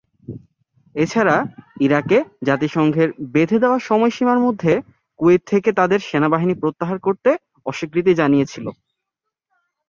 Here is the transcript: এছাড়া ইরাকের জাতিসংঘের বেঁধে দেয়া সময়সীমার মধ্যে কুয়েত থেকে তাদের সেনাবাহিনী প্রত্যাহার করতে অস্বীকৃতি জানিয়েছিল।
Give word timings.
এছাড়া 0.95 1.35
ইরাকের 1.79 2.23
জাতিসংঘের 2.45 3.09
বেঁধে 3.33 3.57
দেয়া 3.59 3.77
সময়সীমার 3.81 4.39
মধ্যে 4.39 4.73
কুয়েত 5.19 5.41
থেকে 5.47 5.69
তাদের 5.79 5.99
সেনাবাহিনী 6.09 6.53
প্রত্যাহার 6.61 6.97
করতে 6.99 7.29
অস্বীকৃতি 7.65 8.11
জানিয়েছিল। 8.15 8.65